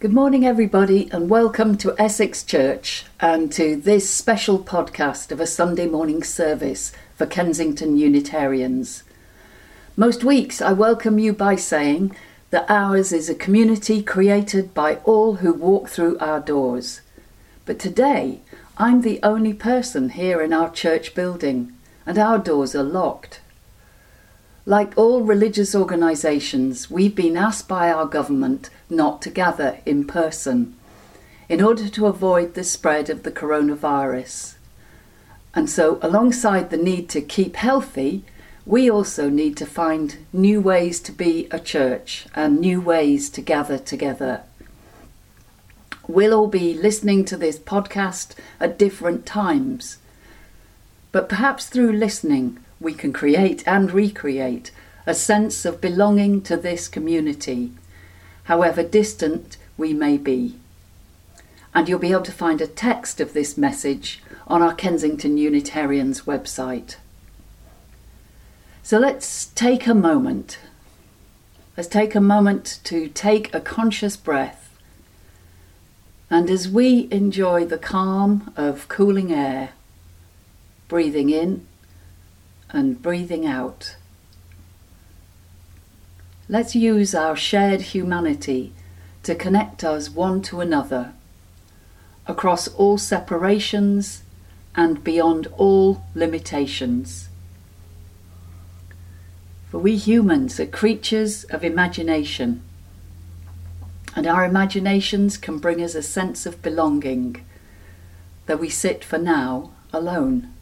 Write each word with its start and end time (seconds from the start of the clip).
Good 0.00 0.14
morning, 0.14 0.46
everybody, 0.46 1.10
and 1.12 1.28
welcome 1.28 1.76
to 1.76 1.94
Essex 2.00 2.42
Church 2.42 3.04
and 3.20 3.52
to 3.52 3.76
this 3.76 4.08
special 4.08 4.58
podcast 4.58 5.30
of 5.30 5.40
a 5.40 5.46
Sunday 5.46 5.86
morning 5.86 6.22
service 6.22 6.92
for 7.16 7.26
Kensington 7.26 7.98
Unitarians. 7.98 9.02
Most 9.98 10.24
weeks, 10.24 10.62
I 10.62 10.72
welcome 10.72 11.18
you 11.18 11.34
by 11.34 11.56
saying 11.56 12.16
that 12.48 12.64
ours 12.70 13.12
is 13.12 13.28
a 13.28 13.34
community 13.34 14.02
created 14.02 14.72
by 14.72 14.94
all 15.04 15.34
who 15.34 15.52
walk 15.52 15.90
through 15.90 16.18
our 16.18 16.40
doors. 16.40 17.02
But 17.66 17.78
today, 17.78 18.40
I'm 18.78 19.02
the 19.02 19.20
only 19.22 19.52
person 19.52 20.08
here 20.08 20.40
in 20.40 20.54
our 20.54 20.70
church 20.70 21.14
building, 21.14 21.74
and 22.06 22.16
our 22.16 22.38
doors 22.38 22.74
are 22.74 22.82
locked. 22.82 23.42
Like 24.70 24.96
all 24.96 25.22
religious 25.22 25.74
organisations, 25.74 26.88
we've 26.88 27.16
been 27.16 27.36
asked 27.36 27.66
by 27.66 27.90
our 27.90 28.06
government 28.06 28.70
not 28.88 29.20
to 29.22 29.28
gather 29.28 29.78
in 29.84 30.06
person 30.06 30.76
in 31.48 31.60
order 31.60 31.88
to 31.88 32.06
avoid 32.06 32.54
the 32.54 32.62
spread 32.62 33.10
of 33.10 33.24
the 33.24 33.32
coronavirus. 33.32 34.54
And 35.56 35.68
so, 35.68 35.98
alongside 36.02 36.70
the 36.70 36.76
need 36.76 37.08
to 37.08 37.20
keep 37.20 37.56
healthy, 37.56 38.22
we 38.64 38.88
also 38.88 39.28
need 39.28 39.56
to 39.56 39.66
find 39.66 40.18
new 40.32 40.60
ways 40.60 41.00
to 41.00 41.10
be 41.10 41.48
a 41.50 41.58
church 41.58 42.28
and 42.36 42.60
new 42.60 42.80
ways 42.80 43.28
to 43.30 43.40
gather 43.40 43.76
together. 43.76 44.42
We'll 46.06 46.32
all 46.32 46.46
be 46.46 46.74
listening 46.74 47.24
to 47.24 47.36
this 47.36 47.58
podcast 47.58 48.36
at 48.60 48.78
different 48.78 49.26
times, 49.26 49.98
but 51.10 51.28
perhaps 51.28 51.66
through 51.66 51.90
listening, 51.94 52.64
we 52.80 52.94
can 52.94 53.12
create 53.12 53.62
and 53.66 53.92
recreate 53.92 54.70
a 55.06 55.14
sense 55.14 55.64
of 55.64 55.80
belonging 55.80 56.40
to 56.42 56.56
this 56.56 56.88
community, 56.88 57.72
however 58.44 58.82
distant 58.82 59.56
we 59.76 59.92
may 59.92 60.16
be. 60.16 60.56
And 61.74 61.88
you'll 61.88 61.98
be 61.98 62.12
able 62.12 62.22
to 62.22 62.32
find 62.32 62.60
a 62.60 62.66
text 62.66 63.20
of 63.20 63.32
this 63.32 63.56
message 63.56 64.22
on 64.46 64.62
our 64.62 64.74
Kensington 64.74 65.36
Unitarians 65.36 66.22
website. 66.22 66.96
So 68.82 68.98
let's 68.98 69.46
take 69.46 69.86
a 69.86 69.94
moment. 69.94 70.58
Let's 71.76 71.88
take 71.88 72.14
a 72.14 72.20
moment 72.20 72.80
to 72.84 73.08
take 73.08 73.54
a 73.54 73.60
conscious 73.60 74.16
breath. 74.16 74.76
And 76.28 76.50
as 76.50 76.68
we 76.68 77.08
enjoy 77.10 77.66
the 77.66 77.78
calm 77.78 78.52
of 78.56 78.88
cooling 78.88 79.32
air, 79.32 79.70
breathing 80.88 81.30
in 81.30 81.66
and 82.72 83.00
breathing 83.02 83.46
out. 83.46 83.96
Let's 86.48 86.74
use 86.74 87.14
our 87.14 87.36
shared 87.36 87.80
humanity 87.80 88.72
to 89.22 89.34
connect 89.34 89.84
us 89.84 90.10
one 90.10 90.42
to 90.42 90.60
another 90.60 91.12
across 92.26 92.68
all 92.68 92.98
separations 92.98 94.22
and 94.74 95.02
beyond 95.02 95.46
all 95.56 96.02
limitations. 96.14 97.28
For 99.70 99.78
we 99.78 99.96
humans 99.96 100.58
are 100.58 100.66
creatures 100.66 101.44
of 101.44 101.62
imagination, 101.62 102.62
and 104.16 104.26
our 104.26 104.44
imaginations 104.44 105.36
can 105.36 105.58
bring 105.58 105.80
us 105.80 105.94
a 105.94 106.02
sense 106.02 106.46
of 106.46 106.62
belonging, 106.62 107.44
though 108.46 108.56
we 108.56 108.70
sit 108.70 109.04
for 109.04 109.18
now 109.18 109.70
alone. 109.92 110.52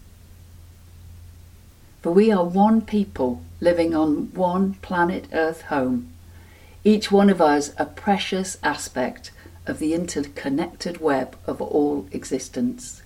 For 2.02 2.12
we 2.12 2.30
are 2.30 2.44
one 2.44 2.82
people 2.82 3.42
living 3.60 3.94
on 3.94 4.32
one 4.32 4.74
planet 4.74 5.26
Earth 5.32 5.62
home, 5.62 6.12
each 6.84 7.10
one 7.10 7.28
of 7.28 7.40
us 7.40 7.72
a 7.76 7.86
precious 7.86 8.56
aspect 8.62 9.32
of 9.66 9.80
the 9.80 9.94
interconnected 9.94 11.00
web 11.00 11.36
of 11.46 11.60
all 11.60 12.06
existence. 12.12 13.02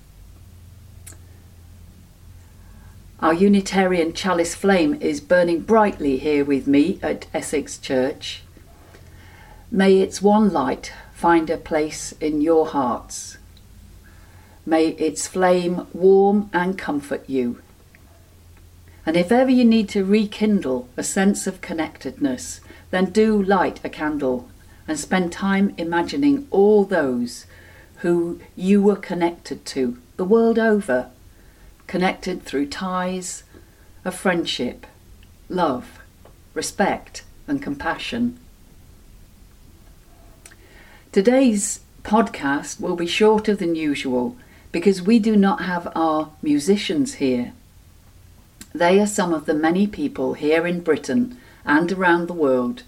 Our 3.21 3.33
Unitarian 3.33 4.13
chalice 4.13 4.55
flame 4.55 4.99
is 5.01 5.21
burning 5.21 5.61
brightly 5.61 6.19
here 6.19 6.45
with 6.45 6.67
me 6.67 6.99
at 7.03 7.27
Essex 7.33 7.79
Church. 7.79 8.43
May 9.71 10.01
its 10.01 10.21
one 10.21 10.53
light 10.53 10.93
find 11.15 11.49
a 11.49 11.57
place 11.57 12.13
in 12.21 12.41
your 12.43 12.67
hearts. 12.67 13.39
May 14.67 14.89
its 14.89 15.27
flame 15.27 15.87
warm 15.95 16.51
and 16.53 16.77
comfort 16.77 17.25
you 17.31 17.63
and 19.05 19.17
if 19.17 19.33
ever 19.33 19.51
you 19.51 19.65
need 19.65 19.89
to 19.91 20.05
rekindle 20.05 20.89
a 20.97 21.03
sense 21.03 21.47
of 21.47 21.61
connectedness, 21.61 22.61
then 22.91 23.07
do 23.07 23.43
light 23.43 23.81
a 23.83 23.89
candle 23.89 24.49
and 24.87 24.99
spend 24.99 25.33
time 25.33 25.75
imagining 25.77 26.47
all 26.51 26.85
those 26.85 27.47
who 27.99 28.41
you 28.57 28.83
were 28.83 28.97
connected 28.97 29.65
to 29.65 29.99
the 30.17 30.25
world 30.25 30.59
over, 30.59 31.11
connected 31.87 32.43
through 32.43 32.67
ties 32.67 33.43
of 34.05 34.15
friendship, 34.15 34.87
love, 35.49 36.01
respect, 36.55 37.23
and 37.47 37.63
compassion. 37.63 38.39
Today's 41.11 41.81
podcast 42.03 42.81
will 42.81 42.97
be 42.97 43.07
shorter 43.07 43.55
than 43.55 43.75
usual 43.75 44.37
because 44.73 45.03
we 45.03 45.19
do 45.19 45.37
not 45.37 45.63
have 45.63 45.91
our 45.95 46.33
musicians 46.41 47.15
here. 47.15 47.53
They 48.75 49.01
are 49.01 49.07
some 49.07 49.35
of 49.35 49.47
the 49.47 49.55
many 49.55 49.87
people 49.87 50.35
here 50.35 50.67
in 50.67 50.81
Britain 50.81 51.39
and 51.65 51.93
around 51.93 52.27
the 52.27 52.33
world 52.33 52.83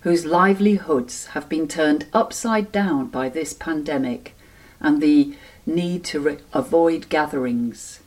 whose 0.00 0.26
livelihoods 0.26 1.26
have 1.28 1.48
been 1.48 1.66
turned 1.66 2.06
upside 2.12 2.70
down 2.70 3.06
by 3.06 3.30
this 3.30 3.54
pandemic 3.54 4.34
and 4.80 5.00
the 5.00 5.34
need 5.64 6.04
to 6.04 6.20
re- 6.20 6.38
avoid 6.52 7.08
gatherings. 7.08 8.00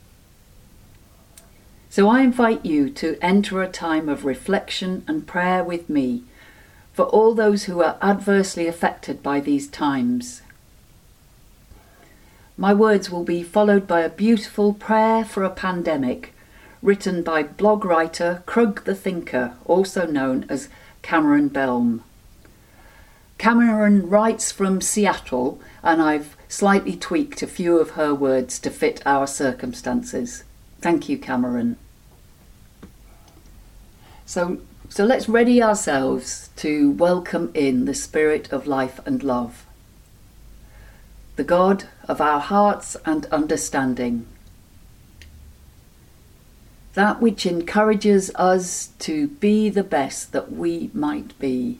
So 1.90 2.08
I 2.08 2.20
invite 2.20 2.64
you 2.64 2.88
to 2.90 3.18
enter 3.20 3.60
a 3.60 3.68
time 3.68 4.08
of 4.08 4.24
reflection 4.24 5.02
and 5.08 5.26
prayer 5.26 5.64
with 5.64 5.90
me 5.90 6.22
for 6.92 7.06
all 7.06 7.34
those 7.34 7.64
who 7.64 7.82
are 7.82 7.98
adversely 8.00 8.68
affected 8.68 9.20
by 9.22 9.40
these 9.40 9.66
times. 9.66 10.42
My 12.56 12.72
words 12.72 13.10
will 13.10 13.24
be 13.24 13.42
followed 13.42 13.88
by 13.88 14.02
a 14.02 14.08
beautiful 14.08 14.72
prayer 14.72 15.24
for 15.24 15.42
a 15.42 15.50
pandemic 15.50 16.32
written 16.82 17.22
by 17.22 17.42
blog 17.42 17.84
writer 17.84 18.42
Krug 18.46 18.84
the 18.84 18.94
Thinker, 18.94 19.54
also 19.64 20.06
known 20.06 20.46
as 20.48 20.68
Cameron 21.02 21.48
Bellm. 21.48 22.02
Cameron 23.38 24.08
writes 24.08 24.50
from 24.50 24.80
Seattle, 24.80 25.60
and 25.82 26.02
I've 26.02 26.36
slightly 26.48 26.96
tweaked 26.96 27.42
a 27.42 27.46
few 27.46 27.78
of 27.78 27.90
her 27.90 28.14
words 28.14 28.58
to 28.60 28.70
fit 28.70 29.00
our 29.06 29.26
circumstances. 29.26 30.44
Thank 30.80 31.08
you, 31.08 31.18
Cameron. 31.18 31.76
So, 34.26 34.58
so 34.88 35.04
let's 35.04 35.28
ready 35.28 35.62
ourselves 35.62 36.50
to 36.56 36.90
welcome 36.92 37.50
in 37.54 37.84
the 37.84 37.94
Spirit 37.94 38.52
of 38.52 38.66
life 38.66 39.00
and 39.06 39.22
love, 39.22 39.64
the 41.36 41.44
God 41.44 41.84
of 42.08 42.20
our 42.20 42.40
hearts 42.40 42.96
and 43.04 43.26
understanding 43.26 44.26
that 46.98 47.22
which 47.22 47.46
encourages 47.46 48.28
us 48.34 48.88
to 48.98 49.28
be 49.28 49.68
the 49.68 49.84
best 49.84 50.32
that 50.32 50.50
we 50.50 50.90
might 50.92 51.38
be, 51.38 51.78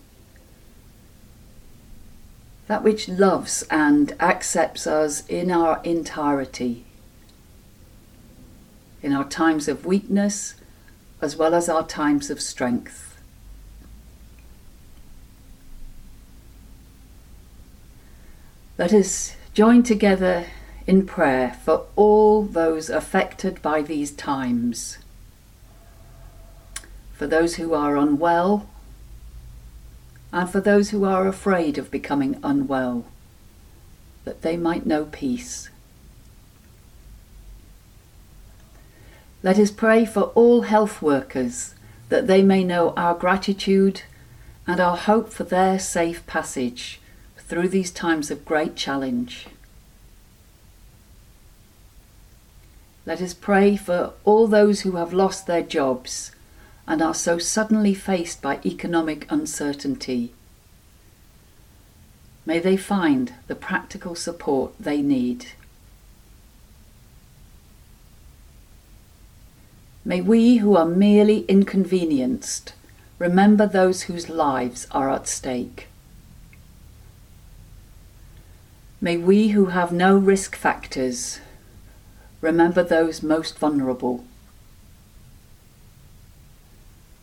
that 2.68 2.84
which 2.84 3.08
loves 3.08 3.64
and 3.68 4.14
accepts 4.20 4.86
us 4.86 5.26
in 5.26 5.50
our 5.50 5.80
entirety, 5.82 6.84
in 9.02 9.12
our 9.12 9.24
times 9.24 9.66
of 9.66 9.84
weakness 9.84 10.54
as 11.20 11.34
well 11.34 11.52
as 11.52 11.68
our 11.68 11.84
times 11.84 12.30
of 12.30 12.40
strength. 12.40 13.20
Let 18.78 18.92
us 18.92 19.34
join 19.52 19.82
together 19.82 20.46
in 20.86 21.04
prayer 21.06 21.58
for 21.64 21.86
all 21.96 22.44
those 22.44 22.88
affected 22.88 23.60
by 23.62 23.82
these 23.82 24.12
times 24.12 24.98
for 27.18 27.26
those 27.26 27.56
who 27.56 27.74
are 27.74 27.96
unwell, 27.96 28.68
and 30.32 30.48
for 30.48 30.60
those 30.60 30.90
who 30.90 31.04
are 31.04 31.26
afraid 31.26 31.76
of 31.76 31.90
becoming 31.90 32.38
unwell, 32.44 33.06
that 34.24 34.42
they 34.42 34.56
might 34.56 34.86
know 34.86 35.04
peace. 35.06 35.68
Let 39.42 39.58
us 39.58 39.72
pray 39.72 40.04
for 40.04 40.30
all 40.36 40.62
health 40.62 41.02
workers, 41.02 41.74
that 42.08 42.28
they 42.28 42.40
may 42.40 42.62
know 42.62 42.90
our 42.96 43.14
gratitude 43.14 44.02
and 44.64 44.78
our 44.78 44.96
hope 44.96 45.32
for 45.32 45.42
their 45.42 45.80
safe 45.80 46.24
passage 46.28 47.00
through 47.36 47.68
these 47.68 47.90
times 47.90 48.30
of 48.30 48.44
great 48.44 48.76
challenge. 48.76 49.48
Let 53.04 53.20
us 53.20 53.34
pray 53.34 53.76
for 53.76 54.12
all 54.24 54.46
those 54.46 54.82
who 54.82 54.92
have 54.92 55.12
lost 55.12 55.48
their 55.48 55.62
jobs 55.62 56.30
and 56.88 57.02
are 57.02 57.14
so 57.14 57.38
suddenly 57.38 57.92
faced 57.92 58.40
by 58.40 58.58
economic 58.64 59.30
uncertainty. 59.30 60.32
may 62.46 62.58
they 62.58 62.78
find 62.78 63.34
the 63.46 63.54
practical 63.54 64.14
support 64.14 64.72
they 64.80 65.02
need. 65.02 65.44
May 70.02 70.22
we 70.22 70.56
who 70.56 70.74
are 70.74 70.86
merely 70.86 71.40
inconvenienced 71.40 72.72
remember 73.18 73.66
those 73.66 74.04
whose 74.04 74.30
lives 74.30 74.86
are 74.90 75.10
at 75.10 75.28
stake. 75.28 75.88
May 78.98 79.18
we 79.18 79.48
who 79.48 79.66
have 79.66 79.92
no 79.92 80.16
risk 80.16 80.56
factors 80.56 81.40
remember 82.40 82.82
those 82.82 83.22
most 83.22 83.58
vulnerable. 83.58 84.24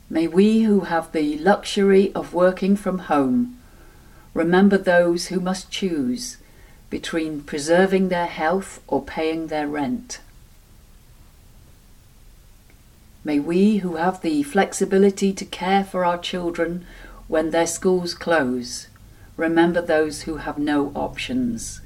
May 0.09 0.27
we 0.27 0.63
who 0.63 0.81
have 0.81 1.11
the 1.11 1.37
luxury 1.39 2.13
of 2.13 2.33
working 2.33 2.75
from 2.75 2.99
home 2.99 3.57
remember 4.33 4.77
those 4.77 5.27
who 5.27 5.39
must 5.39 5.71
choose 5.71 6.37
between 6.89 7.41
preserving 7.41 8.09
their 8.09 8.27
health 8.27 8.81
or 8.87 9.01
paying 9.01 9.47
their 9.47 9.67
rent. 9.67 10.19
May 13.23 13.39
we 13.39 13.77
who 13.77 13.95
have 13.95 14.21
the 14.21 14.43
flexibility 14.43 15.33
to 15.33 15.45
care 15.45 15.83
for 15.83 16.05
our 16.05 16.19
children 16.19 16.85
when 17.27 17.49
their 17.49 17.65
schools 17.65 18.13
close 18.13 18.87
remember 19.35 19.81
those 19.81 20.21
who 20.21 20.37
have 20.37 20.59
no 20.59 20.91
options. 20.95 21.81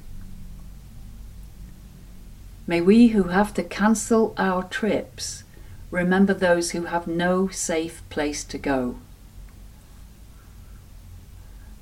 May 2.66 2.80
we 2.80 3.08
who 3.08 3.24
have 3.24 3.54
to 3.54 3.64
cancel 3.64 4.34
our 4.36 4.62
trips 4.64 5.44
remember 5.90 6.34
those 6.34 6.70
who 6.70 6.84
have 6.84 7.06
no 7.06 7.48
safe 7.48 8.02
place 8.08 8.44
to 8.44 8.58
go. 8.58 8.96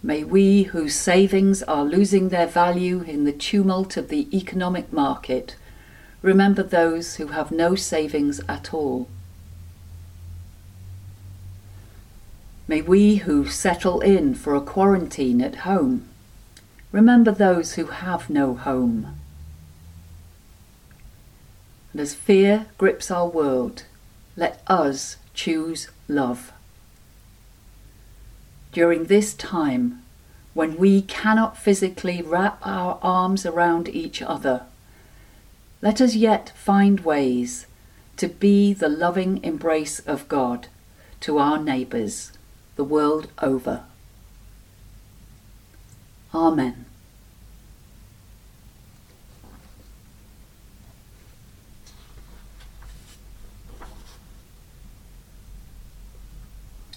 May 0.03 0.25
we 0.25 0.65
whose 0.65 0.95
savings 0.95 1.63
are 1.65 1.85
losing 1.85 2.29
their 2.29 2.47
value 2.47 3.03
in 3.03 3.25
the 3.25 3.33
tumult 3.33 3.97
of 3.97 4.09
the 4.09 4.29
economic 4.37 4.93
market 4.93 5.57
remember 6.23 6.63
those 6.63 7.17
who 7.17 7.29
have 7.29 7.51
no 7.51 7.75
savings 7.75 8.41
at 8.49 8.73
all. 8.73 9.09
May 12.67 12.83
we 12.83 13.17
who 13.17 13.47
settle 13.47 14.01
in 14.01 14.35
for 14.35 14.55
a 14.55 14.61
quarantine 14.61 15.41
at 15.41 15.57
home 15.57 16.09
remember 16.93 17.31
those 17.31 17.75
who 17.75 17.87
have 17.87 18.31
no 18.31 18.55
home. 18.55 19.19
And 21.93 22.01
as 22.01 22.15
fear 22.15 22.67
grips 22.79 23.11
our 23.11 23.27
world, 23.27 23.85
let 24.39 24.63
us 24.69 25.17
choose 25.35 25.89
love. 26.07 26.53
During 28.71 29.07
this 29.07 29.35
time, 29.35 30.05
when 30.55 30.77
we 30.77 31.03
cannot 31.03 31.59
physically 31.59 32.23
wrap 32.23 32.65
our 32.65 33.01
arms 33.03 33.45
around 33.45 33.89
each 33.89 34.23
other, 34.23 34.63
let 35.83 36.01
us 36.01 36.15
yet 36.15 36.53
find 36.55 37.01
ways 37.01 37.67
to 38.17 38.29
be 38.29 38.73
the 38.73 38.89
loving 38.89 39.43
embrace 39.43 39.99
of 39.99 40.29
God 40.29 40.69
to 41.21 41.39
our 41.39 41.59
neighbours 41.59 42.31
the 42.77 42.85
world 42.85 43.33
over. 43.43 43.83
Amen. 46.33 46.88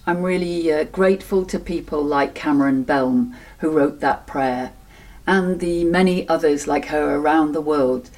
I'm 0.04 0.24
really 0.24 0.72
uh, 0.72 0.82
grateful 0.82 1.44
to 1.44 1.60
people 1.60 2.02
like 2.02 2.34
Cameron 2.34 2.84
Bellm, 2.84 3.36
who 3.58 3.70
wrote 3.70 4.00
that 4.00 4.26
prayer, 4.26 4.72
and 5.28 5.60
the 5.60 5.84
many 5.84 6.28
others 6.28 6.66
like 6.66 6.86
her 6.86 7.14
around 7.14 7.52
the 7.52 7.60
world. 7.60 8.10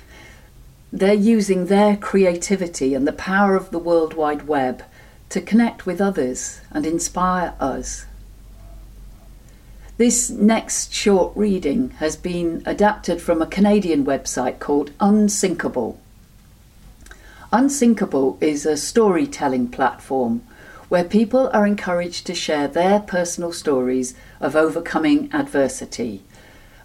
They're 0.90 1.12
using 1.12 1.66
their 1.66 1.98
creativity 1.98 2.94
and 2.94 3.06
the 3.06 3.12
power 3.12 3.54
of 3.54 3.70
the 3.70 3.78
World 3.78 4.14
Wide 4.14 4.48
Web 4.48 4.82
to 5.28 5.42
connect 5.42 5.84
with 5.84 6.00
others 6.00 6.62
and 6.70 6.86
inspire 6.86 7.52
us. 7.60 8.06
This 9.98 10.30
next 10.30 10.94
short 10.94 11.36
reading 11.36 11.90
has 11.98 12.16
been 12.16 12.62
adapted 12.64 13.20
from 13.20 13.42
a 13.42 13.46
Canadian 13.46 14.06
website 14.06 14.58
called 14.58 14.90
Unsinkable. 15.00 16.00
Unsinkable 17.52 18.38
is 18.40 18.64
a 18.64 18.78
storytelling 18.78 19.68
platform 19.68 20.42
where 20.88 21.04
people 21.04 21.50
are 21.52 21.66
encouraged 21.66 22.26
to 22.26 22.34
share 22.34 22.68
their 22.68 23.00
personal 23.00 23.52
stories 23.52 24.14
of 24.40 24.54
overcoming 24.54 25.32
adversity 25.32 26.22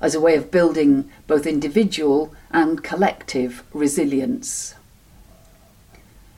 as 0.01 0.16
a 0.16 0.19
way 0.19 0.36
of 0.36 0.51
building 0.51 1.10
both 1.28 1.46
individual 1.46 2.34
and 2.51 2.84
collective 2.84 3.63
resilience. 3.74 4.75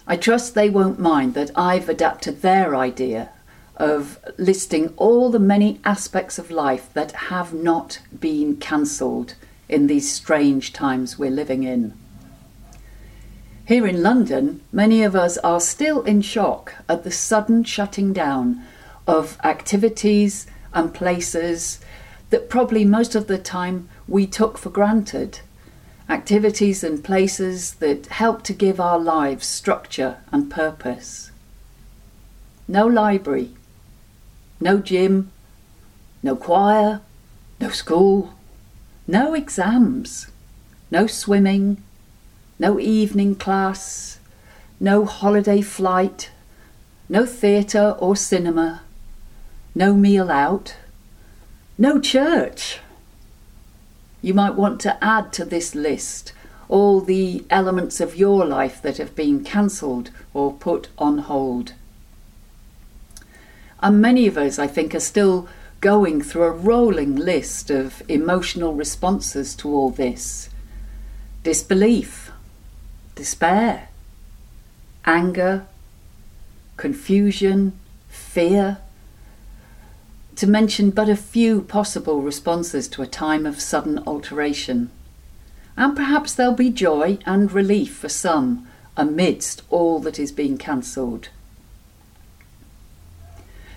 I 0.07 0.17
trust 0.17 0.55
they 0.55 0.69
won't 0.69 0.99
mind 0.99 1.35
that 1.35 1.51
I've 1.55 1.87
adapted 1.87 2.41
their 2.41 2.75
idea 2.75 3.29
of 3.77 4.19
listing 4.37 4.93
all 4.97 5.29
the 5.29 5.39
many 5.39 5.79
aspects 5.85 6.37
of 6.37 6.51
life 6.51 6.91
that 6.93 7.11
have 7.13 7.53
not 7.53 7.99
been 8.19 8.57
cancelled 8.57 9.35
in 9.69 9.87
these 9.87 10.11
strange 10.11 10.73
times 10.73 11.17
we're 11.17 11.31
living 11.31 11.63
in. 11.63 11.93
Here 13.71 13.87
in 13.87 14.03
London, 14.03 14.59
many 14.73 15.01
of 15.01 15.15
us 15.15 15.37
are 15.37 15.61
still 15.61 16.01
in 16.01 16.21
shock 16.23 16.75
at 16.89 17.05
the 17.05 17.09
sudden 17.09 17.63
shutting 17.63 18.11
down 18.11 18.61
of 19.07 19.37
activities 19.45 20.45
and 20.73 20.93
places 20.93 21.79
that 22.31 22.49
probably 22.49 22.83
most 22.83 23.15
of 23.15 23.27
the 23.27 23.37
time 23.37 23.87
we 24.09 24.27
took 24.27 24.57
for 24.57 24.69
granted 24.69 25.39
activities 26.09 26.83
and 26.83 27.01
places 27.01 27.75
that 27.75 28.07
help 28.07 28.43
to 28.43 28.51
give 28.51 28.81
our 28.81 28.99
lives 28.99 29.47
structure 29.47 30.17
and 30.33 30.51
purpose. 30.51 31.31
No 32.67 32.85
library, 32.85 33.51
no 34.59 34.79
gym, 34.79 35.31
no 36.21 36.35
choir, 36.35 36.99
no 37.61 37.69
school, 37.69 38.33
no 39.07 39.33
exams, 39.33 40.27
no 40.91 41.07
swimming, 41.07 41.81
no 42.61 42.79
evening 42.79 43.33
class, 43.33 44.19
no 44.79 45.03
holiday 45.03 45.61
flight, 45.61 46.29
no 47.09 47.25
theatre 47.25 47.95
or 47.97 48.15
cinema, 48.15 48.83
no 49.73 49.95
meal 49.95 50.29
out, 50.29 50.75
no 51.75 51.99
church 51.99 52.79
you 54.21 54.35
might 54.35 54.53
want 54.53 54.79
to 54.79 55.03
add 55.03 55.33
to 55.33 55.43
this 55.43 55.73
list 55.73 56.33
all 56.69 57.01
the 57.01 57.43
elements 57.49 57.99
of 57.99 58.15
your 58.15 58.45
life 58.45 58.79
that 58.83 58.97
have 58.97 59.15
been 59.15 59.43
cancelled 59.43 60.11
or 60.31 60.53
put 60.53 60.87
on 60.99 61.17
hold. 61.17 61.73
And 63.79 63.99
many 63.99 64.27
of 64.27 64.37
us, 64.37 64.59
I 64.59 64.67
think, 64.67 64.93
are 64.93 64.99
still 64.99 65.49
going 65.79 66.21
through 66.21 66.43
a 66.43 66.51
rolling 66.51 67.15
list 67.15 67.71
of 67.71 68.03
emotional 68.07 68.75
responses 68.75 69.55
to 69.55 69.67
all 69.67 69.89
this 69.89 70.49
disbelief, 71.43 72.30
despair, 73.15 73.89
anger, 75.05 75.65
confusion, 76.77 77.73
fear, 78.09 78.77
to 80.35 80.47
mention 80.47 80.89
but 80.89 81.09
a 81.09 81.15
few 81.15 81.61
possible 81.61 82.21
responses 82.21 82.87
to 82.87 83.01
a 83.01 83.07
time 83.07 83.45
of 83.45 83.61
sudden 83.61 84.01
alteration. 84.07 84.89
And 85.77 85.95
perhaps 85.95 86.33
there'll 86.33 86.53
be 86.53 86.69
joy 86.69 87.19
and 87.25 87.51
relief 87.51 87.95
for 87.95 88.09
some 88.09 88.67
amidst 88.97 89.61
all 89.69 89.99
that 89.99 90.17
is 90.17 90.31
being 90.31 90.57
cancelled. 90.57 91.29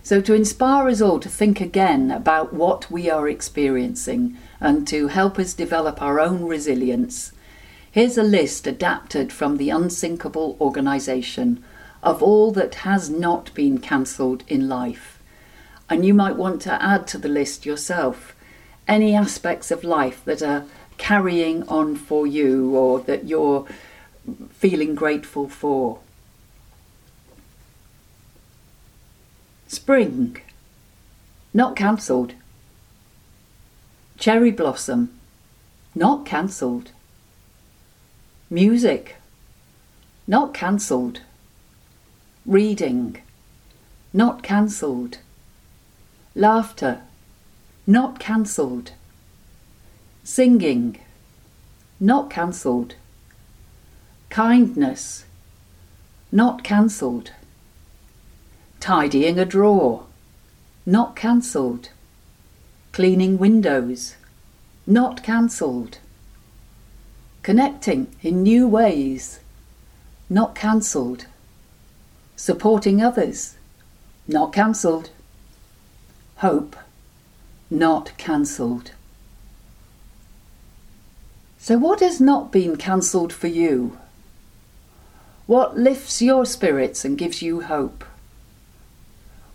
So, 0.02 0.20
to 0.20 0.34
inspire 0.34 0.88
us 0.88 1.00
all 1.00 1.18
to 1.20 1.28
think 1.28 1.60
again 1.60 2.10
about 2.10 2.52
what 2.52 2.90
we 2.90 3.08
are 3.08 3.28
experiencing 3.28 4.36
and 4.60 4.86
to 4.88 5.08
help 5.08 5.38
us 5.38 5.54
develop 5.54 6.02
our 6.02 6.20
own 6.20 6.44
resilience, 6.44 7.32
here's 7.94 8.18
a 8.18 8.24
list 8.24 8.66
adapted 8.66 9.32
from 9.32 9.56
the 9.56 9.70
Unsinkable 9.70 10.56
organisation 10.60 11.62
of 12.02 12.20
all 12.20 12.50
that 12.50 12.74
has 12.74 13.08
not 13.08 13.54
been 13.54 13.78
cancelled 13.78 14.42
in 14.48 14.68
life 14.68 15.20
and 15.88 16.04
you 16.04 16.12
might 16.12 16.34
want 16.34 16.60
to 16.60 16.82
add 16.82 17.06
to 17.06 17.16
the 17.16 17.28
list 17.28 17.64
yourself 17.64 18.34
any 18.88 19.14
aspects 19.14 19.70
of 19.70 19.84
life 19.84 20.24
that 20.24 20.42
are 20.42 20.64
carrying 20.98 21.62
on 21.68 21.94
for 21.94 22.26
you 22.26 22.74
or 22.74 22.98
that 22.98 23.28
you're 23.28 23.64
feeling 24.50 24.96
grateful 24.96 25.48
for. 25.48 26.00
Spring, 29.68 30.36
not 31.52 31.76
cancelled. 31.76 32.34
Cherry 34.18 34.50
blossom, 34.50 35.16
not 35.94 36.26
cancelled. 36.26 36.90
Music, 38.54 39.16
not 40.28 40.54
cancelled. 40.54 41.22
Reading, 42.46 43.20
not 44.12 44.44
cancelled 44.44 45.18
laughter, 46.36 47.00
not 47.84 48.20
cancelled, 48.20 48.92
Singing, 50.22 51.00
not 51.98 52.30
cancelled. 52.30 52.94
Kindness, 54.30 55.24
not 56.30 56.62
cancelled. 56.62 57.32
Tidying 58.78 59.36
a 59.40 59.44
drawer, 59.44 60.06
not 60.86 61.16
cancelled. 61.16 61.88
Cleaning 62.92 63.36
windows, 63.36 64.14
not 64.86 65.24
cancelled. 65.24 65.98
Connecting 67.44 68.06
in 68.22 68.42
new 68.42 68.66
ways, 68.66 69.38
not 70.30 70.54
cancelled. 70.54 71.26
Supporting 72.36 73.02
others, 73.02 73.56
not 74.26 74.50
cancelled. 74.50 75.10
Hope, 76.36 76.74
not 77.68 78.12
cancelled. 78.16 78.92
So, 81.58 81.76
what 81.76 82.00
has 82.00 82.18
not 82.18 82.50
been 82.50 82.76
cancelled 82.76 83.30
for 83.30 83.48
you? 83.48 83.98
What 85.46 85.76
lifts 85.76 86.22
your 86.22 86.46
spirits 86.46 87.04
and 87.04 87.18
gives 87.18 87.42
you 87.42 87.60
hope? 87.60 88.06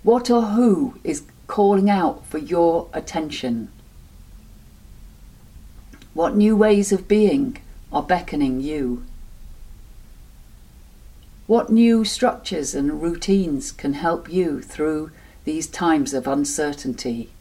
What 0.03 0.29
or 0.29 0.43
who 0.43 0.99
is 1.03 1.23
calling 1.47 1.89
out 1.89 2.23
for 2.27 2.37
your 2.37 2.87
attention? 2.93 3.69
What 6.13 6.35
new 6.35 6.55
ways 6.55 6.91
of 6.91 7.07
being 7.07 7.57
are 7.91 8.03
beckoning 8.03 8.61
you? 8.61 9.03
What 11.47 11.71
new 11.71 12.05
structures 12.05 12.75
and 12.75 13.01
routines 13.01 13.71
can 13.71 13.93
help 13.93 14.31
you 14.31 14.61
through 14.61 15.11
these 15.45 15.65
times 15.65 16.13
of 16.13 16.27
uncertainty? 16.27 17.31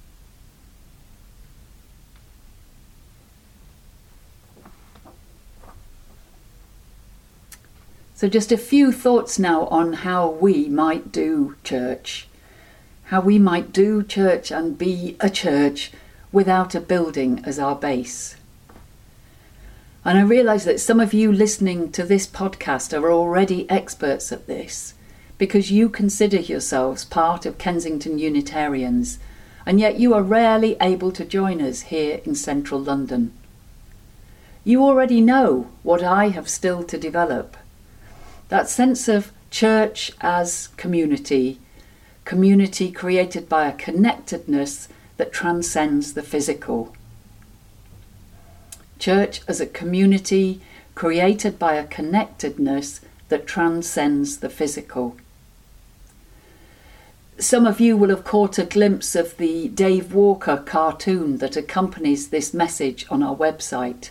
So, 8.15 8.27
just 8.27 8.51
a 8.51 8.57
few 8.57 8.91
thoughts 8.91 9.39
now 9.39 9.67
on 9.67 9.93
how 9.93 10.31
we 10.31 10.69
might 10.69 11.13
do 11.13 11.55
church, 11.63 12.27
how 13.05 13.21
we 13.21 13.39
might 13.39 13.73
do 13.73 14.03
church 14.03 14.51
and 14.51 14.77
be 14.77 15.17
a 15.21 15.31
church 15.31 15.93
without 16.33 16.75
a 16.75 16.81
building 16.81 17.43
as 17.45 17.61
our 17.61 17.77
base. 17.77 18.35
And 20.09 20.17
I 20.17 20.23
realise 20.23 20.65
that 20.65 20.81
some 20.81 21.01
of 21.01 21.13
you 21.13 21.31
listening 21.31 21.93
to 21.93 22.03
this 22.03 22.27
podcast 22.27 22.99
are 22.99 23.13
already 23.13 23.69
experts 23.69 24.33
at 24.33 24.47
this 24.47 24.95
because 25.37 25.71
you 25.71 25.91
consider 25.91 26.39
yourselves 26.39 27.05
part 27.05 27.45
of 27.45 27.59
Kensington 27.59 28.19
Unitarians, 28.19 29.19
and 29.67 29.79
yet 29.79 30.01
you 30.01 30.15
are 30.15 30.23
rarely 30.23 30.79
able 30.81 31.13
to 31.13 31.27
join 31.27 31.61
us 31.61 31.83
here 31.93 32.23
in 32.25 32.35
central 32.35 32.81
London. 32.81 33.35
You 34.65 34.83
already 34.83 35.21
know 35.21 35.69
what 35.83 36.03
I 36.03 36.29
have 36.29 36.49
still 36.49 36.83
to 36.85 36.97
develop 36.97 37.59
that 38.49 38.71
sense 38.71 39.09
of 39.09 39.31
church 39.51 40.13
as 40.23 40.69
community, 40.79 41.61
community 42.25 42.91
created 42.91 43.47
by 43.47 43.69
a 43.69 43.77
connectedness 43.77 44.89
that 45.19 45.35
transcends 45.35 46.15
the 46.15 46.23
physical. 46.23 46.95
Church 48.99 49.43
as 49.47 49.61
a 49.61 49.67
community 49.67 50.61
created 50.95 51.59
by 51.59 51.75
a 51.75 51.87
connectedness 51.87 53.01
that 53.29 53.47
transcends 53.47 54.39
the 54.39 54.51
physical. 54.51 55.17
Some 57.39 57.67
of 57.67 57.79
you 57.79 57.97
will 57.97 58.11
have 58.11 58.25
caught 58.25 58.59
a 58.59 58.65
glimpse 58.65 59.15
of 59.15 59.37
the 59.37 59.69
Dave 59.69 60.13
Walker 60.13 60.57
cartoon 60.57 61.39
that 61.39 61.57
accompanies 61.57 62.29
this 62.29 62.53
message 62.53 63.07
on 63.11 63.23
our 63.23 63.37
website. 63.37 64.11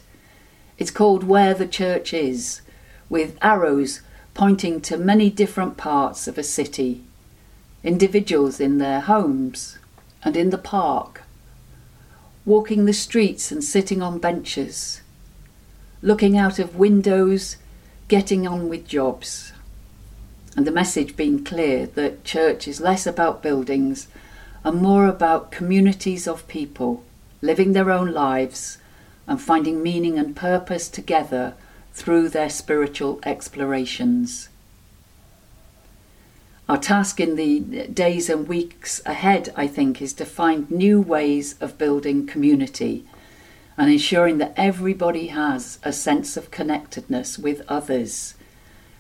It's 0.78 0.92
called 0.92 1.26
Where 1.26 1.54
the 1.54 1.68
Church 1.68 2.14
Is, 2.14 2.62
with 3.10 3.38
arrows 3.42 4.02
pointing 4.34 4.80
to 4.82 4.96
many 4.96 5.30
different 5.30 5.76
parts 5.76 6.28
of 6.28 6.38
a 6.38 6.44
city, 6.44 7.04
individuals 7.84 8.60
in 8.62 8.78
their 8.78 9.02
homes 9.02 9.78
and 10.24 10.38
in 10.38 10.52
the 10.52 10.58
park, 10.58 11.24
walking 12.48 12.86
the 12.86 12.94
streets 12.94 13.52
and 13.52 13.62
sitting 13.62 14.02
on 14.02 14.18
benches, 14.20 15.02
looking 16.02 16.38
out 16.38 16.60
of 16.60 16.78
windows, 16.78 17.58
getting 18.08 18.48
on 18.48 18.70
with 18.70 18.88
jobs. 18.88 19.52
And 20.56 20.66
the 20.66 20.72
message 20.72 21.18
being 21.18 21.44
clear 21.44 21.86
that 21.88 22.24
church 22.24 22.66
is 22.66 22.80
less 22.80 23.06
about 23.06 23.44
buildings 23.44 24.08
and 24.64 24.82
more 24.82 25.08
about 25.08 25.52
communities 25.52 26.26
of 26.26 26.48
people 26.48 27.04
living 27.42 27.74
their 27.74 27.92
own 27.92 28.14
lives 28.14 28.78
and 29.28 29.42
finding 29.42 29.84
meaning 29.84 30.18
and 30.18 30.34
purpose 30.34 30.88
together 30.88 31.54
through 31.94 32.30
their 32.30 32.50
spiritual 32.50 33.20
explorations. 33.24 34.48
Our 36.70 36.78
task 36.78 37.22
in 37.22 37.38
the 37.38 37.88
days 37.88 38.30
and 38.30 38.46
weeks 38.46 39.02
ahead, 39.06 39.54
I 39.56 39.68
think, 39.68 40.02
is 40.02 40.12
to 40.14 40.26
find 40.26 40.70
new 40.70 41.00
ways 41.00 41.56
of 41.62 41.78
building 41.78 42.28
community 42.28 43.06
and 43.78 43.90
ensuring 43.90 44.38
that 44.40 44.54
everybody 44.58 45.28
has 45.28 45.80
a 45.84 45.94
sense 45.94 46.36
of 46.36 46.52
connectedness 46.52 47.38
with 47.38 47.62
others, 47.70 48.34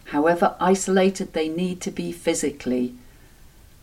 however 0.05 0.55
isolated 0.61 1.33
they 1.33 1.49
need 1.49 1.81
to 1.81 1.91
be 1.91 2.13
physically, 2.13 2.95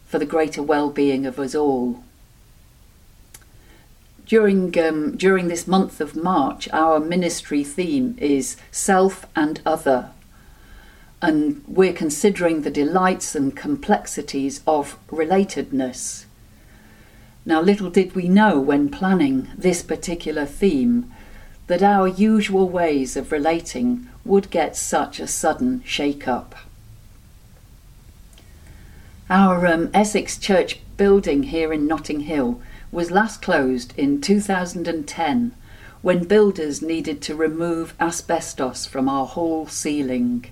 for 0.06 0.18
the 0.18 0.24
greater 0.24 0.62
well 0.62 0.88
being 0.88 1.26
of 1.26 1.38
us 1.38 1.54
all. 1.54 2.04
During 4.24 4.78
um, 4.78 5.16
during 5.18 5.48
this 5.48 5.66
month 5.66 6.00
of 6.00 6.16
March, 6.16 6.70
our 6.72 6.98
ministry 7.00 7.62
theme 7.62 8.16
is 8.18 8.56
self 8.70 9.26
and 9.36 9.60
other, 9.66 10.12
and 11.24 11.64
we're 11.66 11.94
considering 11.94 12.60
the 12.60 12.70
delights 12.70 13.34
and 13.34 13.56
complexities 13.56 14.60
of 14.66 14.98
relatedness. 15.08 16.26
Now, 17.46 17.62
little 17.62 17.88
did 17.88 18.14
we 18.14 18.28
know 18.28 18.60
when 18.60 18.90
planning 18.90 19.48
this 19.56 19.82
particular 19.82 20.44
theme 20.44 21.10
that 21.66 21.82
our 21.82 22.06
usual 22.06 22.68
ways 22.68 23.16
of 23.16 23.32
relating 23.32 24.06
would 24.22 24.50
get 24.50 24.76
such 24.76 25.18
a 25.18 25.26
sudden 25.26 25.82
shake 25.86 26.28
up. 26.28 26.54
Our 29.30 29.66
um, 29.66 29.88
Essex 29.94 30.36
Church 30.36 30.78
building 30.98 31.44
here 31.44 31.72
in 31.72 31.86
Notting 31.86 32.20
Hill 32.20 32.60
was 32.92 33.10
last 33.10 33.40
closed 33.40 33.94
in 33.96 34.20
2010 34.20 35.54
when 36.02 36.24
builders 36.24 36.82
needed 36.82 37.22
to 37.22 37.34
remove 37.34 37.94
asbestos 37.98 38.84
from 38.84 39.08
our 39.08 39.24
hall 39.24 39.66
ceiling. 39.66 40.50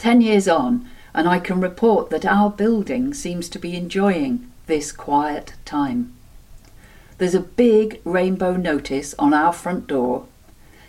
Ten 0.00 0.22
years 0.22 0.48
on, 0.48 0.88
and 1.12 1.28
I 1.28 1.38
can 1.38 1.60
report 1.60 2.08
that 2.08 2.24
our 2.24 2.48
building 2.48 3.12
seems 3.12 3.50
to 3.50 3.58
be 3.58 3.76
enjoying 3.76 4.50
this 4.64 4.92
quiet 4.92 5.52
time. 5.66 6.14
There's 7.18 7.34
a 7.34 7.40
big 7.40 8.00
rainbow 8.02 8.56
notice 8.56 9.14
on 9.18 9.34
our 9.34 9.52
front 9.52 9.86
door 9.86 10.24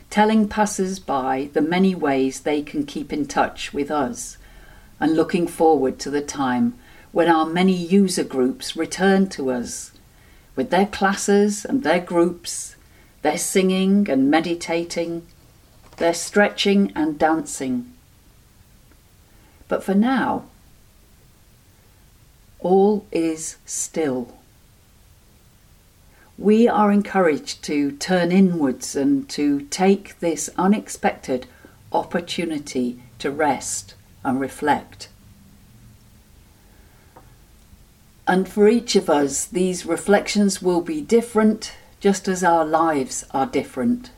telling 0.09 0.47
passers 0.47 0.97
by 0.97 1.49
the 1.51 1.61
many 1.61 1.93
ways 1.93 2.39
they 2.39 2.61
can 2.61 2.85
keep 2.85 3.11
in 3.11 3.25
touch 3.25 3.73
with 3.73 3.91
us 3.91 4.37
and 4.97 5.13
looking 5.13 5.45
forward 5.45 5.99
to 5.99 6.09
the 6.09 6.21
time 6.21 6.75
when 7.11 7.27
our 7.27 7.45
many 7.45 7.75
user 7.75 8.23
groups 8.23 8.77
return 8.77 9.27
to 9.27 9.51
us 9.51 9.91
with 10.55 10.69
their 10.69 10.85
classes 10.85 11.65
and 11.65 11.83
their 11.83 11.99
groups, 11.99 12.77
their 13.23 13.37
singing 13.37 14.09
and 14.09 14.31
meditating, 14.31 15.27
their 15.97 16.13
stretching 16.13 16.93
and 16.95 17.19
dancing. 17.19 17.91
But 19.71 19.85
for 19.85 19.93
now, 19.93 20.43
all 22.59 23.05
is 23.09 23.55
still. 23.65 24.35
We 26.37 26.67
are 26.67 26.91
encouraged 26.91 27.63
to 27.63 27.93
turn 27.93 28.33
inwards 28.33 28.97
and 28.97 29.29
to 29.29 29.61
take 29.61 30.19
this 30.19 30.49
unexpected 30.57 31.47
opportunity 31.93 33.01
to 33.19 33.31
rest 33.31 33.93
and 34.25 34.41
reflect. 34.41 35.07
And 38.27 38.49
for 38.49 38.67
each 38.67 38.97
of 38.97 39.09
us, 39.09 39.45
these 39.45 39.85
reflections 39.85 40.61
will 40.61 40.81
be 40.81 40.99
different, 40.99 41.71
just 42.01 42.27
as 42.27 42.43
our 42.43 42.65
lives 42.65 43.23
are 43.31 43.45
different. 43.45 44.11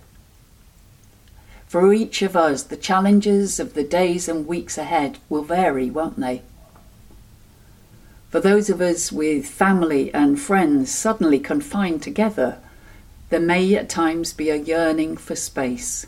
For 1.74 1.92
each 1.92 2.22
of 2.22 2.36
us, 2.36 2.62
the 2.62 2.78
challenges 2.78 3.60
of 3.60 3.74
the 3.74 3.84
days 3.84 4.30
and 4.30 4.46
weeks 4.46 4.78
ahead 4.78 5.18
will 5.28 5.42
vary, 5.42 5.90
won't 5.90 6.20
they? 6.20 6.44
For 8.30 8.40
those 8.40 8.70
of 8.70 8.80
us 8.80 9.12
with 9.12 9.48
family 9.48 10.14
and 10.14 10.40
friends 10.40 10.92
suddenly 10.92 11.40
confined 11.40 12.04
together, 12.04 12.60
there 13.32 13.40
may 13.40 13.74
at 13.74 13.90
times 13.90 14.34
be 14.34 14.52
a 14.52 14.56
yearning 14.56 15.18
for 15.18 15.36
space. 15.36 16.06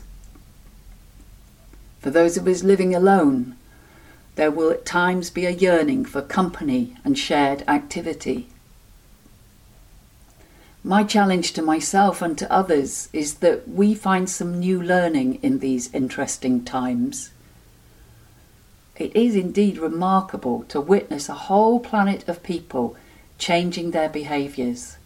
For 1.98 2.10
those 2.10 2.36
of 2.36 2.46
us 2.46 2.62
living 2.62 2.94
alone, 2.94 3.56
there 4.36 4.52
will 4.52 4.70
at 4.70 4.86
times 4.86 5.30
be 5.30 5.46
a 5.46 5.50
yearning 5.50 6.04
for 6.04 6.22
company 6.22 6.96
and 7.04 7.18
shared 7.18 7.64
activity. 7.66 8.46
My 10.88 11.02
challenge 11.02 11.52
to 11.54 11.62
myself 11.62 12.22
and 12.22 12.38
to 12.38 12.52
others 12.52 13.08
is 13.12 13.38
that 13.38 13.68
we 13.68 13.92
find 13.92 14.30
some 14.30 14.60
new 14.60 14.80
learning 14.80 15.40
in 15.42 15.58
these 15.58 15.92
interesting 15.92 16.64
times. 16.64 17.32
It 18.94 19.16
is 19.16 19.34
indeed 19.34 19.78
remarkable 19.78 20.62
to 20.68 20.80
witness 20.80 21.28
a 21.28 21.34
whole 21.34 21.80
planet 21.80 22.28
of 22.28 22.44
people 22.44 22.94
changing 23.36 23.90
their 23.90 24.08
behaviours. 24.08 24.96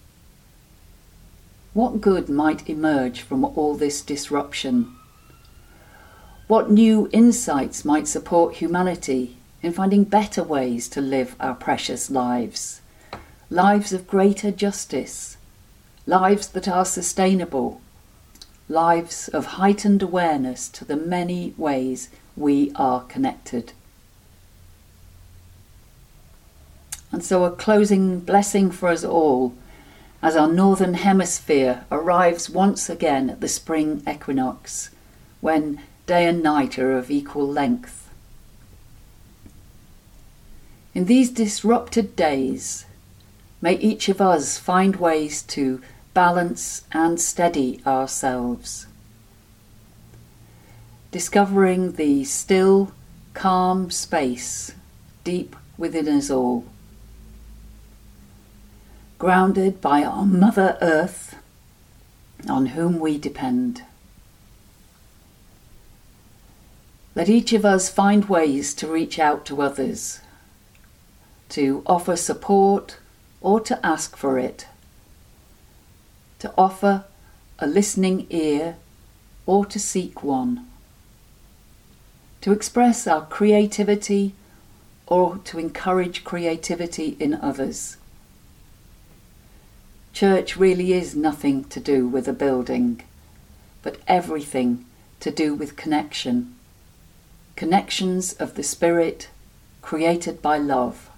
What 1.72 2.02
good 2.02 2.28
might 2.28 2.68
emerge 2.68 3.22
from 3.22 3.42
all 3.42 3.74
this 3.74 4.02
disruption? 4.02 4.94
What 6.46 6.70
new 6.70 7.08
insights 7.10 7.86
might 7.86 8.06
support 8.06 8.56
humanity 8.56 9.38
in 9.62 9.72
finding 9.72 10.04
better 10.04 10.42
ways 10.42 10.88
to 10.88 11.00
live 11.00 11.36
our 11.40 11.54
precious 11.54 12.10
lives? 12.10 12.82
Lives 13.48 13.94
of 13.94 14.06
greater 14.06 14.50
justice, 14.50 15.38
lives 16.10 16.48
that 16.48 16.66
are 16.66 16.84
sustainable, 16.84 17.80
lives 18.68 19.28
of 19.28 19.46
heightened 19.62 20.02
awareness 20.02 20.68
to 20.68 20.84
the 20.84 20.96
many 20.96 21.54
ways 21.56 22.08
we 22.36 22.72
are 22.74 23.04
connected. 23.04 23.72
And 27.12 27.24
so, 27.24 27.44
a 27.44 27.50
closing 27.52 28.18
blessing 28.18 28.72
for 28.72 28.88
us 28.88 29.04
all 29.04 29.54
as 30.20 30.34
our 30.34 30.52
northern 30.52 30.94
hemisphere 30.94 31.84
arrives 31.92 32.50
once 32.50 32.90
again 32.90 33.30
at 33.30 33.40
the 33.40 33.48
spring 33.48 34.02
equinox, 34.08 34.90
when 35.40 35.80
day 36.06 36.26
and 36.26 36.42
night 36.42 36.76
are 36.76 36.98
of 36.98 37.08
equal 37.08 37.46
length. 37.46 38.10
In 40.92 41.04
these 41.04 41.30
disrupted 41.30 42.16
days, 42.16 42.84
may 43.60 43.74
each 43.74 44.08
of 44.08 44.20
us 44.20 44.58
find 44.58 44.96
ways 44.96 45.42
to 45.42 45.80
balance 46.14 46.82
and 46.92 47.20
steady 47.20 47.80
ourselves, 47.86 48.86
discovering 51.10 51.92
the 51.92 52.24
still, 52.24 52.92
calm 53.34 53.90
space 53.90 54.72
deep 55.24 55.54
within 55.78 56.08
us 56.08 56.30
all. 56.30 56.64
Grounded 59.18 59.80
by 59.80 60.02
our 60.02 60.24
Mother 60.24 60.78
Earth, 60.80 61.36
on 62.48 62.66
whom 62.66 62.98
we 62.98 63.18
depend. 63.18 63.82
Let 67.14 67.28
each 67.28 67.52
of 67.52 67.64
us 67.64 67.90
find 67.90 68.28
ways 68.28 68.72
to 68.74 68.86
reach 68.86 69.18
out 69.18 69.44
to 69.46 69.62
others, 69.62 70.20
to 71.50 71.82
offer 71.86 72.16
support 72.16 72.98
or 73.40 73.60
to 73.60 73.84
ask 73.84 74.16
for 74.16 74.38
it, 74.38 74.66
to 76.40 76.52
offer 76.58 77.04
a 77.58 77.66
listening 77.66 78.26
ear 78.30 78.76
or 79.46 79.64
to 79.66 79.78
seek 79.78 80.22
one, 80.22 80.66
to 82.40 82.52
express 82.52 83.06
our 83.06 83.26
creativity 83.26 84.34
or 85.06 85.38
to 85.38 85.58
encourage 85.58 86.24
creativity 86.24 87.16
in 87.20 87.34
others. 87.34 87.96
Church 90.12 90.56
really 90.56 90.92
is 90.92 91.14
nothing 91.14 91.64
to 91.64 91.80
do 91.80 92.06
with 92.06 92.26
a 92.26 92.32
building, 92.32 93.02
but 93.82 93.98
everything 94.06 94.84
to 95.20 95.30
do 95.30 95.54
with 95.54 95.76
connection. 95.76 96.54
Connections 97.56 98.32
of 98.34 98.54
the 98.54 98.62
Spirit 98.62 99.28
created 99.82 100.40
by 100.40 100.56
love. 100.56 101.09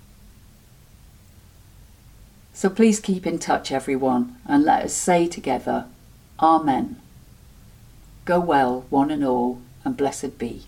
So 2.55 2.69
please 2.69 3.01
keep 3.01 3.27
in 3.27 3.39
touch, 3.39 3.73
everyone, 3.73 4.37
and 4.47 4.65
let 4.65 4.85
us 4.85 4.93
say 4.93 5.27
together, 5.27 5.87
Amen. 6.39 7.01
Go 8.25 8.41
well, 8.41 8.85
one 8.91 9.11
and 9.11 9.25
all, 9.25 9.61
and 9.85 9.97
blessed 9.97 10.39
be. 10.39 10.67